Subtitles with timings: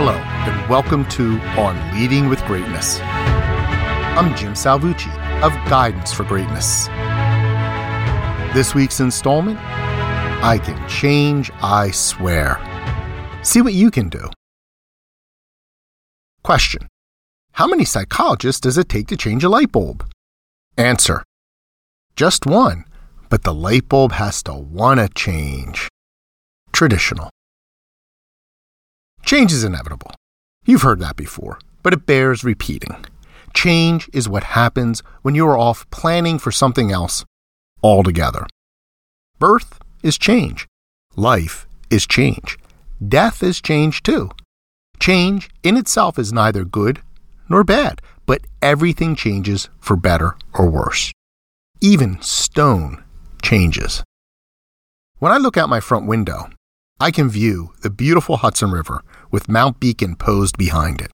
[0.00, 3.00] Hello, and welcome to On Leading with Greatness.
[3.00, 5.10] I'm Jim Salvucci
[5.42, 6.86] of Guidance for Greatness.
[8.54, 12.60] This week's installment I Can Change, I Swear.
[13.42, 14.30] See what you can do.
[16.44, 16.86] Question
[17.54, 20.08] How many psychologists does it take to change a light bulb?
[20.76, 21.24] Answer
[22.14, 22.84] Just one,
[23.30, 25.88] but the light bulb has to want to change.
[26.70, 27.30] Traditional.
[29.28, 30.10] Change is inevitable.
[30.64, 33.04] You've heard that before, but it bears repeating.
[33.52, 37.26] Change is what happens when you are off planning for something else
[37.82, 38.46] altogether.
[39.38, 40.66] Birth is change.
[41.14, 42.58] Life is change.
[43.06, 44.30] Death is change too.
[44.98, 47.02] Change in itself is neither good
[47.50, 51.12] nor bad, but everything changes for better or worse.
[51.82, 53.04] Even stone
[53.42, 54.02] changes.
[55.18, 56.48] When I look out my front window,
[57.00, 61.10] I can view the beautiful Hudson River with Mount Beacon posed behind it.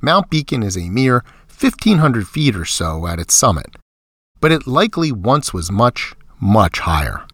[0.00, 3.76] Mount Beacon is a mere 1,500 feet or so at its summit,
[4.40, 7.26] but it likely once was much, much higher.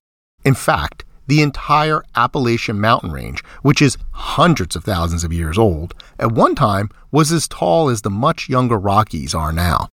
[0.45, 5.95] In fact, the entire Appalachian mountain range, which is hundreds of thousands of years old,
[6.19, 9.89] at one time was as tall as the much younger Rockies are now.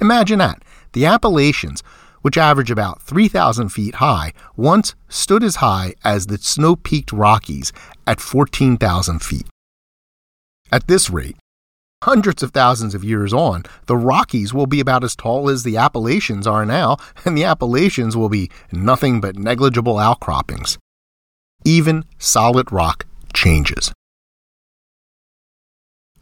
[0.00, 0.62] Imagine that.
[0.92, 1.82] The Appalachians
[2.24, 7.70] which average about 3,000 feet high, once stood as high as the snow peaked Rockies
[8.06, 9.46] at 14,000 feet.
[10.72, 11.36] At this rate,
[12.02, 15.76] hundreds of thousands of years on, the Rockies will be about as tall as the
[15.76, 20.78] Appalachians are now, and the Appalachians will be nothing but negligible outcroppings.
[21.62, 23.92] Even solid rock changes.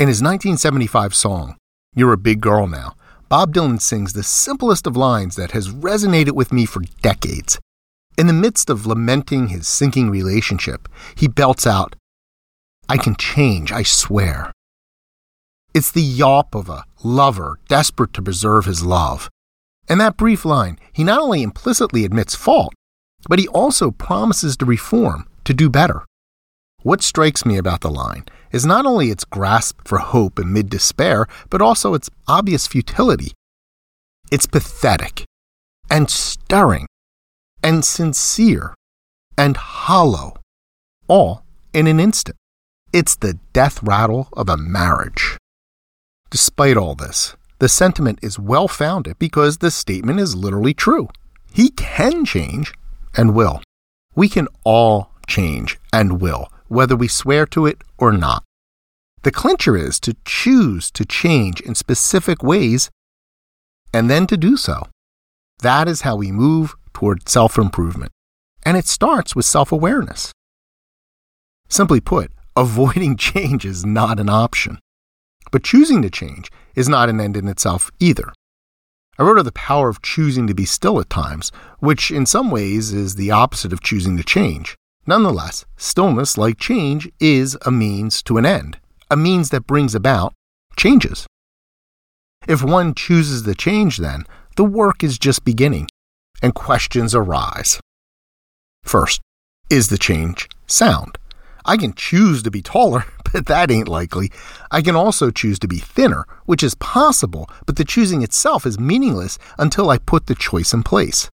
[0.00, 1.56] In his 1975 song,
[1.94, 2.96] You're a Big Girl Now,
[3.32, 7.58] Bob Dylan sings the simplest of lines that has resonated with me for decades.
[8.18, 11.96] In the midst of lamenting his sinking relationship, he belts out,
[12.90, 14.52] I can change, I swear.
[15.72, 19.30] It's the yawp of a lover desperate to preserve his love.
[19.88, 22.74] In that brief line, he not only implicitly admits fault,
[23.30, 26.04] but he also promises to reform, to do better.
[26.82, 31.26] What strikes me about the line is not only its grasp for hope amid despair,
[31.50, 33.32] but also its obvious futility.
[34.30, 35.24] It's pathetic
[35.90, 36.86] and stirring
[37.62, 38.74] and sincere
[39.36, 40.36] and hollow,
[41.08, 42.36] all in an instant.
[42.92, 45.38] It's the death rattle of a marriage.
[46.30, 51.08] Despite all this, the sentiment is well founded because the statement is literally true.
[51.52, 52.72] He can change
[53.16, 53.62] and will.
[54.14, 58.42] We can all change and will whether we swear to it or not.
[59.24, 62.90] The clincher is to choose to change in specific ways
[63.92, 64.88] and then to do so.
[65.60, 68.10] That is how we move toward self improvement.
[68.64, 70.32] And it starts with self awareness.
[71.68, 74.78] Simply put, avoiding change is not an option.
[75.50, 78.32] But choosing to change is not an end in itself either.
[79.18, 82.50] I wrote of the power of choosing to be still at times, which in some
[82.50, 84.74] ways is the opposite of choosing to change.
[85.06, 88.78] Nonetheless, stillness, like change, is a means to an end,
[89.10, 90.32] a means that brings about
[90.76, 91.26] changes.
[92.46, 94.24] If one chooses the change, then,
[94.56, 95.88] the work is just beginning,
[96.40, 97.80] and questions arise.
[98.84, 99.20] First,
[99.70, 101.18] is the change sound?
[101.64, 104.30] I can choose to be taller, but that ain't likely.
[104.70, 108.78] I can also choose to be thinner, which is possible, but the choosing itself is
[108.78, 111.30] meaningless until I put the choice in place.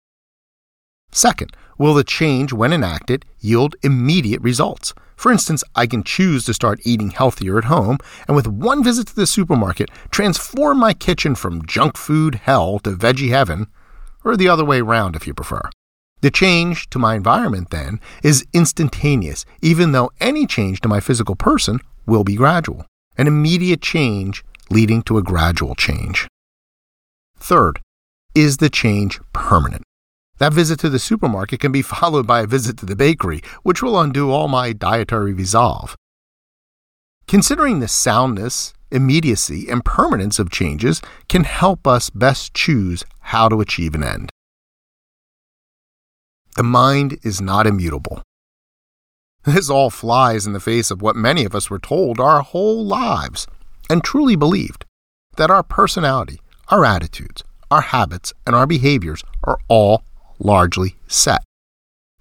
[1.10, 4.94] Second, will the change, when enacted, yield immediate results?
[5.16, 9.06] For instance, I can choose to start eating healthier at home and with one visit
[9.08, 13.68] to the supermarket transform my kitchen from junk food hell to veggie heaven,
[14.24, 15.62] or the other way around if you prefer.
[16.22, 21.34] The change to my environment, then, is instantaneous, even though any change to my physical
[21.34, 22.86] person will be gradual.
[23.16, 26.28] An immediate change leading to a gradual change.
[27.36, 27.80] Third,
[28.34, 29.82] is the change permanent?
[30.38, 33.82] That visit to the supermarket can be followed by a visit to the bakery, which
[33.82, 35.96] will undo all my dietary resolve.
[37.26, 43.60] Considering the soundness, immediacy, and permanence of changes can help us best choose how to
[43.60, 44.30] achieve an end.
[46.56, 48.22] The mind is not immutable.
[49.44, 52.84] This all flies in the face of what many of us were told our whole
[52.84, 53.48] lives
[53.90, 54.84] and truly believed
[55.36, 60.04] that our personality, our attitudes, our habits, and our behaviors are all
[60.44, 61.42] largely set.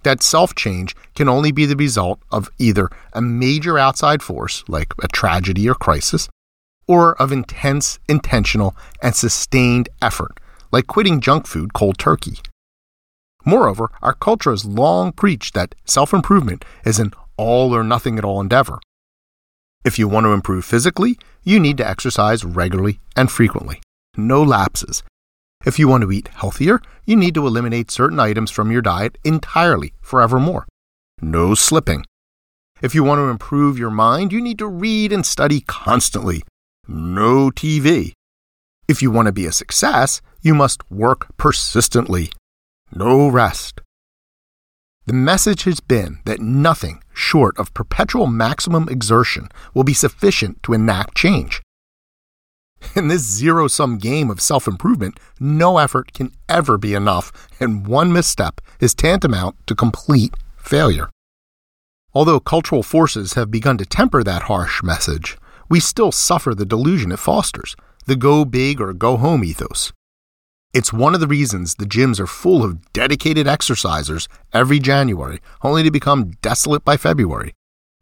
[0.03, 4.93] That self change can only be the result of either a major outside force, like
[5.03, 6.27] a tragedy or crisis,
[6.87, 10.39] or of intense, intentional, and sustained effort,
[10.71, 12.39] like quitting junk food cold turkey.
[13.45, 18.25] Moreover, our culture has long preached that self improvement is an all or nothing at
[18.25, 18.79] all endeavor.
[19.83, 23.81] If you want to improve physically, you need to exercise regularly and frequently.
[24.15, 25.01] No lapses.
[25.63, 29.19] If you want to eat healthier, you need to eliminate certain items from your diet
[29.23, 30.65] entirely, forevermore.
[31.21, 32.03] No slipping.
[32.81, 36.41] If you want to improve your mind, you need to read and study constantly.
[36.87, 38.13] No TV.
[38.87, 42.31] If you want to be a success, you must work persistently.
[42.91, 43.81] No rest.
[45.05, 50.73] The message has been that nothing short of perpetual maximum exertion will be sufficient to
[50.73, 51.61] enact change.
[52.95, 57.87] In this zero sum game of self improvement, no effort can ever be enough, and
[57.87, 61.09] one misstep is tantamount to complete failure.
[62.13, 65.37] Although cultural forces have begun to temper that harsh message,
[65.69, 67.75] we still suffer the delusion it fosters
[68.07, 69.93] the go big or go home ethos.
[70.73, 75.83] It's one of the reasons the gyms are full of dedicated exercisers every January, only
[75.83, 77.53] to become desolate by February.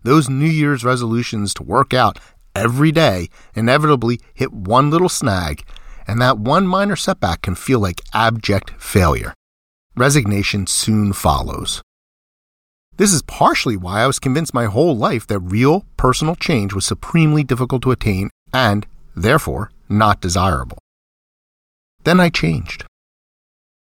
[0.04, 2.20] Those New Year's resolutions to work out
[2.56, 5.66] every day inevitably hit one little snag,
[6.08, 9.34] and that one minor setback can feel like abject failure.
[9.96, 11.82] Resignation soon follows.
[12.98, 16.86] This is partially why I was convinced my whole life that real personal change was
[16.86, 18.86] supremely difficult to attain and,
[19.16, 20.78] therefore, not desirable.
[22.04, 22.86] Then I changed.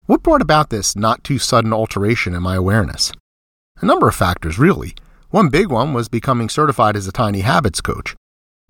[0.06, 3.12] What brought about this not too sudden alteration in my awareness?
[3.80, 4.94] A number of factors, really.
[5.30, 8.14] One big one was becoming certified as a Tiny Habits coach.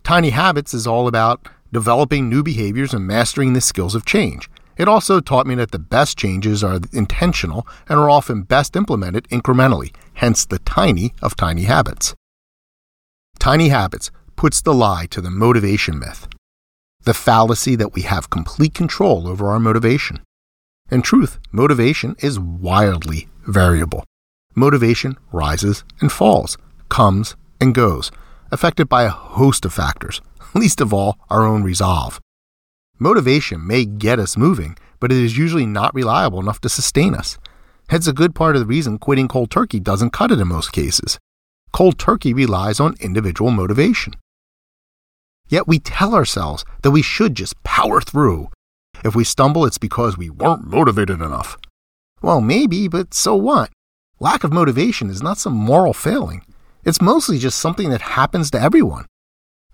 [0.06, 4.48] Tiny Habits is all about developing new behaviors and mastering the skills of change.
[4.76, 9.28] It also taught me that the best changes are intentional and are often best implemented
[9.30, 12.14] incrementally, hence the tiny of tiny habits.
[13.40, 16.28] Tiny Habits puts the lie to the motivation myth
[17.02, 20.22] the fallacy that we have complete control over our motivation.
[20.88, 24.04] In truth, motivation is wildly variable.
[24.54, 26.56] Motivation rises and falls,
[26.88, 28.12] comes and goes,
[28.50, 30.20] affected by a host of factors,
[30.54, 32.20] least of all our own resolve.
[32.98, 37.38] Motivation may get us moving, but it is usually not reliable enough to sustain us.
[37.90, 40.72] It's a good part of the reason quitting cold turkey doesn't cut it in most
[40.72, 41.18] cases.
[41.72, 44.14] Cold turkey relies on individual motivation.
[45.48, 48.48] Yet we tell ourselves that we should just power through.
[49.04, 51.58] If we stumble, it's because we weren't motivated enough.
[52.22, 53.70] Well, maybe, but so what?
[54.18, 56.42] Lack of motivation is not some moral failing.
[56.86, 59.04] It's mostly just something that happens to everyone.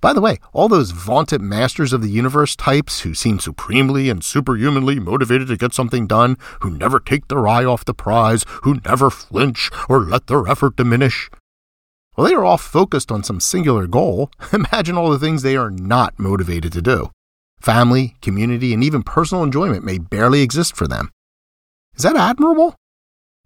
[0.01, 4.25] By the way, all those vaunted masters of the universe types who seem supremely and
[4.25, 8.81] superhumanly motivated to get something done, who never take their eye off the prize, who
[8.85, 11.31] never flinch or let their effort diminish,
[12.17, 14.31] well, they are all focused on some singular goal.
[14.53, 17.11] Imagine all the things they are not motivated to do.
[17.61, 21.11] Family, community, and even personal enjoyment may barely exist for them.
[21.97, 22.75] Is that admirable?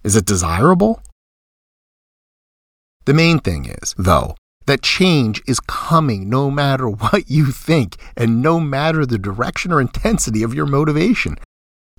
[0.03, 1.01] Is it desirable?
[3.07, 4.35] The main thing is, though,
[4.67, 9.81] that change is coming no matter what you think and no matter the direction or
[9.81, 11.39] intensity of your motivation.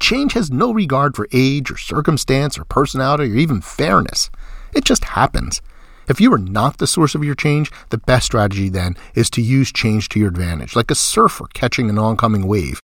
[0.02, 4.30] Change has no regard for age or circumstance or personality or even fairness.
[4.76, 5.62] It just happens.
[6.10, 9.42] If you are not the source of your change, the best strategy then is to
[9.42, 12.80] use change to your advantage, like a surfer catching an oncoming wave.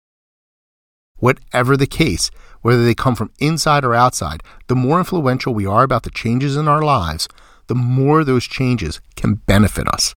[1.17, 2.31] Whatever the case,
[2.61, 6.57] whether they come from inside or outside, the more influential we are about the changes
[6.57, 7.27] in our lives,
[7.67, 10.13] the more those changes can benefit us.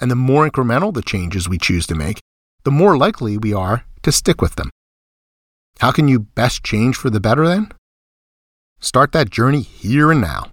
[0.00, 2.18] And the more incremental the changes we choose to make,
[2.64, 4.70] the more likely we are to stick with them.
[5.78, 7.72] How can you best change for the better then?
[8.80, 10.50] Start that journey here and now.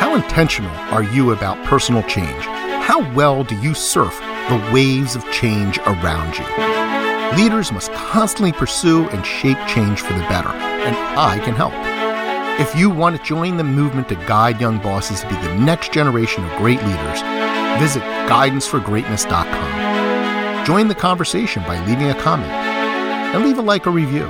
[0.00, 2.44] How intentional are you about personal change?
[2.84, 6.44] How well do you surf the waves of change around you?
[7.36, 11.99] Leaders must constantly pursue and shape change for the better, and I can help.
[12.60, 15.94] If you want to join the movement to guide young bosses to be the next
[15.94, 17.22] generation of great leaders,
[17.80, 20.66] visit guidanceforgreatness.com.
[20.66, 24.28] Join the conversation by leaving a comment and leave a like or review.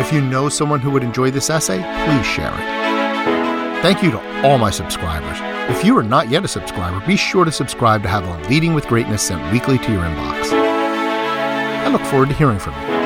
[0.00, 2.58] If you know someone who would enjoy this essay, please share it.
[3.82, 5.38] Thank you to all my subscribers.
[5.70, 8.74] If you are not yet a subscriber, be sure to subscribe to have a Leading
[8.74, 10.52] with Greatness sent weekly to your inbox.
[10.52, 12.99] I look forward to hearing from you.